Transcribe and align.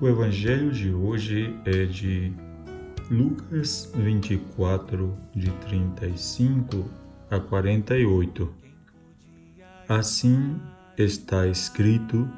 O 0.00 0.06
evangelho 0.06 0.70
de 0.70 0.94
hoje 0.94 1.58
é 1.64 1.84
de 1.84 2.32
Lucas 3.10 3.92
24, 3.96 5.12
de 5.34 5.50
35 5.50 6.88
a 7.28 7.40
48. 7.40 8.48
Assim 9.88 10.56
está 10.96 11.48
escrito: 11.48 12.30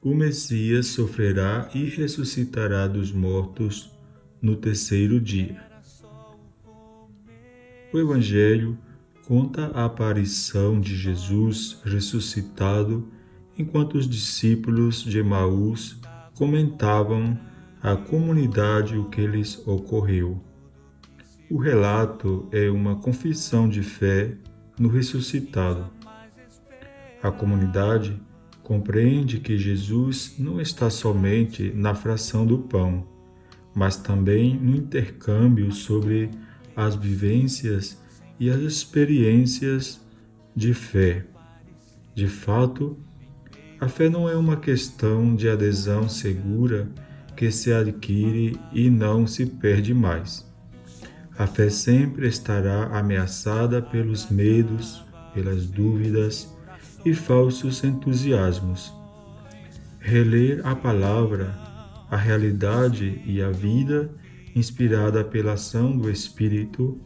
o 0.00 0.14
Messias 0.14 0.86
sofrerá 0.86 1.68
e 1.74 1.84
ressuscitará 1.86 2.86
dos 2.86 3.10
mortos 3.10 3.90
no 4.40 4.54
terceiro 4.54 5.20
dia. 5.20 5.60
O 7.92 7.98
Evangelho 7.98 8.78
conta 9.26 9.66
a 9.74 9.86
aparição 9.86 10.80
de 10.80 10.94
Jesus 10.94 11.80
ressuscitado 11.84 13.08
enquanto 13.58 13.98
os 13.98 14.08
discípulos 14.08 15.02
de 15.02 15.18
Emaús 15.18 15.98
comentavam 16.38 17.36
à 17.82 17.96
comunidade 17.96 18.96
o 18.96 19.06
que 19.06 19.26
lhes 19.26 19.60
ocorreu. 19.66 20.40
O 21.50 21.58
relato 21.58 22.48
é 22.52 22.70
uma 22.70 22.94
confissão 22.94 23.68
de 23.68 23.82
fé 23.82 24.36
no 24.78 24.88
ressuscitado. 24.88 25.90
A 27.20 27.32
comunidade 27.32 28.22
compreende 28.62 29.40
que 29.40 29.58
Jesus 29.58 30.36
não 30.38 30.60
está 30.60 30.88
somente 30.88 31.72
na 31.74 31.92
fração 31.92 32.46
do 32.46 32.58
pão, 32.58 33.04
mas 33.74 33.96
também 33.96 34.54
no 34.54 34.76
intercâmbio 34.76 35.72
sobre 35.72 36.30
as 36.76 36.94
vivências 36.94 38.00
e 38.38 38.48
as 38.48 38.60
experiências 38.60 40.00
de 40.54 40.72
fé. 40.72 41.26
De 42.14 42.28
fato, 42.28 42.96
a 43.80 43.88
fé 43.88 44.08
não 44.08 44.28
é 44.28 44.36
uma 44.36 44.56
questão 44.56 45.36
de 45.36 45.48
adesão 45.48 46.08
segura 46.08 46.88
que 47.36 47.50
se 47.50 47.72
adquire 47.72 48.58
e 48.72 48.90
não 48.90 49.26
se 49.26 49.46
perde 49.46 49.94
mais. 49.94 50.44
A 51.38 51.46
fé 51.46 51.70
sempre 51.70 52.26
estará 52.26 52.86
ameaçada 52.98 53.80
pelos 53.80 54.28
medos, 54.28 55.04
pelas 55.32 55.66
dúvidas 55.66 56.52
e 57.04 57.14
falsos 57.14 57.84
entusiasmos. 57.84 58.92
Reler 60.00 60.60
a 60.66 60.74
palavra, 60.74 61.56
a 62.10 62.16
realidade 62.16 63.22
e 63.24 63.40
a 63.40 63.50
vida 63.50 64.10
inspirada 64.56 65.22
pela 65.22 65.52
ação 65.52 65.96
do 65.96 66.10
Espírito 66.10 67.00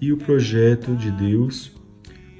e 0.00 0.12
o 0.12 0.16
projeto 0.16 0.94
de 0.94 1.10
Deus 1.10 1.75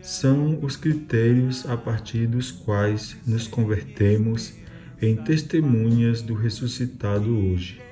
são 0.06 0.60
os 0.62 0.76
critérios 0.76 1.68
a 1.68 1.76
partir 1.76 2.28
dos 2.28 2.52
quais 2.52 3.16
nos 3.26 3.48
convertemos 3.48 4.54
em 5.02 5.16
testemunhas 5.16 6.22
do 6.22 6.32
ressuscitado 6.32 7.36
hoje. 7.36 7.82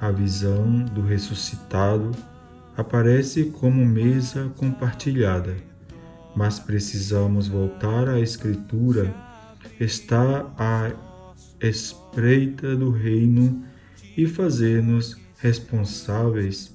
A 0.00 0.10
visão 0.10 0.86
do 0.86 1.02
ressuscitado 1.02 2.12
aparece 2.74 3.44
como 3.44 3.84
mesa 3.84 4.50
compartilhada, 4.56 5.54
mas 6.34 6.58
precisamos 6.58 7.46
voltar 7.46 8.08
à 8.08 8.18
Escritura, 8.18 9.14
está 9.78 10.50
à 10.56 10.90
espreita 11.60 12.74
do 12.74 12.90
reino 12.90 13.64
e 14.16 14.26
fazer-nos 14.26 15.18
responsáveis 15.36 16.74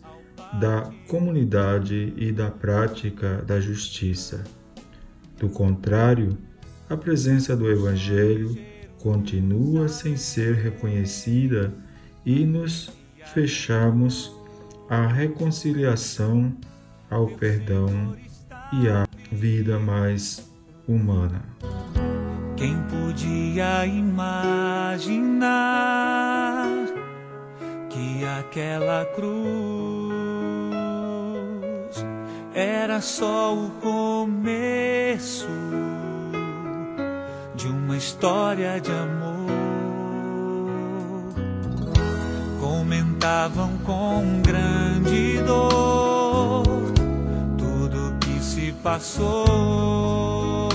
da 0.60 0.92
comunidade 1.08 2.14
e 2.16 2.32
da 2.32 2.50
prática 2.50 3.44
da 3.46 3.60
justiça. 3.60 4.44
Do 5.38 5.50
contrário, 5.50 6.38
a 6.90 6.96
presença 6.96 7.56
do 7.56 7.70
Evangelho 7.70 8.56
continua 9.00 9.88
sem 9.88 10.16
ser 10.16 10.56
reconhecida 10.56 11.74
e 12.26 12.46
nos 12.46 12.92
fechamos 13.34 14.34
à 14.90 15.08
reconciliação, 15.08 16.56
ao 17.10 17.28
perdão 17.28 18.16
e 18.74 18.88
à 18.88 19.08
vida 19.32 19.80
mais 19.80 20.50
humana. 20.88 21.42
Quem 22.56 22.78
podia 22.84 23.86
imaginar 23.86 25.34
que 27.90 28.24
aquela 28.24 29.06
cruz 29.08 30.33
era 32.54 33.02
só 33.02 33.56
o 33.56 33.72
começo 33.82 35.48
de 37.56 37.68
uma 37.68 37.98
história 37.98 38.80
de 38.80 38.92
amor. 38.92 39.34
Comentavam 42.60 43.72
com 43.84 44.42
grande 44.42 45.42
dor 45.46 46.64
tudo 47.58 48.16
que 48.20 48.40
se 48.40 48.72
passou 48.84 50.70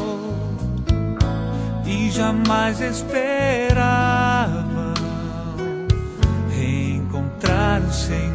e 1.86 2.10
jamais 2.10 2.80
esperavam 2.80 4.94
reencontrar 6.50 7.80
o 7.82 7.92
Senhor. 7.92 8.27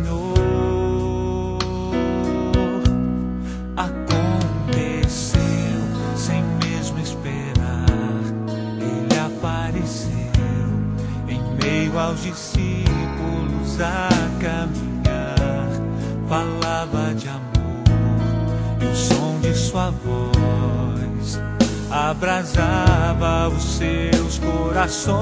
Discípulos 12.34 13.80
a 13.80 14.10
caminhar, 14.42 15.70
falava 16.28 17.14
de 17.14 17.30
amor 17.30 17.84
e 18.82 18.86
o 18.86 18.96
som 18.96 19.40
de 19.40 19.54
sua 19.54 19.92
voz 19.92 21.40
abrasava 21.92 23.50
os 23.50 23.64
seus 23.64 24.40
corações. 24.40 25.14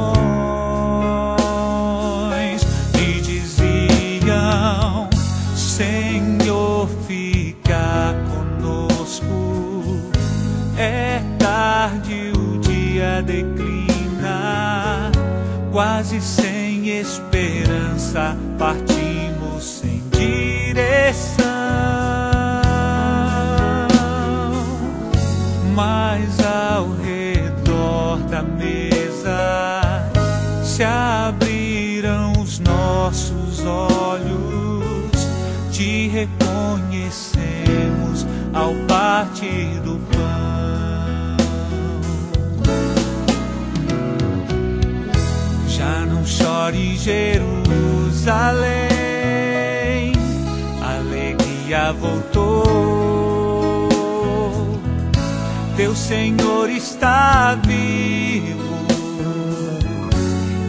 E 2.97 3.19
diziam: 3.19 5.09
Senhor, 5.53 6.87
fica 7.07 8.15
conosco. 8.31 9.25
É 10.77 11.21
tarde, 11.37 12.31
o 12.37 12.57
dia 12.59 13.21
declina, 13.21 15.11
quase 15.73 16.21
esperança, 16.99 18.37
partimos 18.57 19.63
sem 19.63 20.03
direção. 20.11 21.45
Mas 25.73 26.37
ao 26.45 26.91
redor 26.97 28.17
da 28.29 28.43
mesa 28.43 30.11
se 30.63 30.83
abriram 30.83 32.33
os 32.33 32.59
nossos 32.59 33.65
olhos, 33.65 34.83
te 35.71 36.09
reconhecemos 36.09 38.27
ao 38.53 38.75
partir 38.87 39.79
do 39.81 39.97
chore 46.25 46.97
Jerusalém, 46.97 47.33
alegria 50.81 51.93
voltou. 51.93 52.61
Teu 55.75 55.95
Senhor 55.95 56.69
está 56.69 57.55
vivo, 57.65 58.75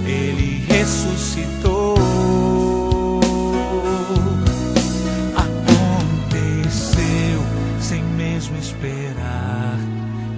Ele 0.06 0.64
ressuscitou. 0.68 1.96
Aconteceu 5.36 6.92
sem 7.80 8.02
mesmo 8.02 8.56
esperar, 8.56 9.78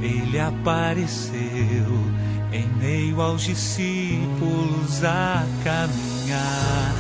Ele 0.02 0.40
apareceu 0.40 2.24
em 2.54 2.68
meio 2.78 3.20
aos 3.20 3.42
discípulos 3.42 5.02
a 5.02 5.44
caminhar, 5.64 6.94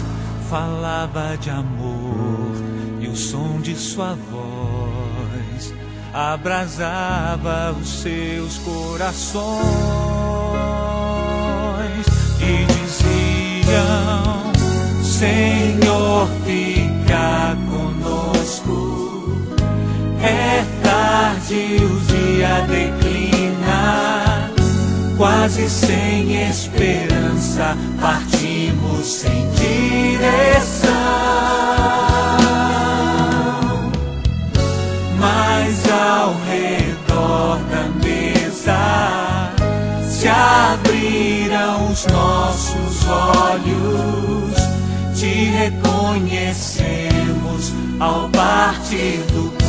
falava 0.50 1.36
de 1.38 1.48
amor 1.48 2.56
e 3.00 3.06
o 3.06 3.14
som 3.14 3.60
de 3.60 3.76
sua 3.76 4.16
voz 4.32 5.72
abrasava 6.12 7.72
os 7.80 7.88
seus 8.02 8.58
corações 8.58 9.54
e 12.40 12.66
diziam: 12.72 14.52
Senhor, 15.04 16.28
fica 16.44 17.56
conosco. 17.70 19.54
É 20.20 20.64
tarde, 20.82 21.76
o 21.80 22.00
dia 22.00 22.60
declina 22.66 24.33
quase 25.16 25.68
sem 25.68 26.48
esperança, 26.48 27.76
partimos 28.00 29.06
sem 29.06 29.50
direção. 29.50 30.94
Mas 35.18 35.84
ao 35.90 36.34
redor 36.48 37.58
da 37.70 37.88
mesa 38.04 39.50
se 40.08 40.28
abriram 40.28 41.90
os 41.90 42.06
nossos 42.06 43.04
olhos, 43.08 44.54
te 45.18 45.50
reconhecemos 45.50 47.72
ao 48.00 48.28
partir 48.30 49.18
do 49.32 49.63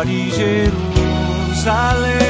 não 0.00 0.06
chore, 0.06 0.30
Jerusalém. 0.30 2.29